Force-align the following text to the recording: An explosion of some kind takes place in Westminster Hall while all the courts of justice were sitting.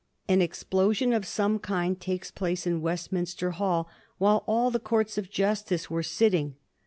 An 0.27 0.41
explosion 0.41 1.13
of 1.13 1.27
some 1.27 1.59
kind 1.59 1.99
takes 2.01 2.31
place 2.31 2.65
in 2.65 2.81
Westminster 2.81 3.51
Hall 3.51 3.87
while 4.17 4.43
all 4.47 4.71
the 4.71 4.79
courts 4.79 5.15
of 5.15 5.29
justice 5.29 5.91
were 5.91 6.01
sitting. 6.01 6.55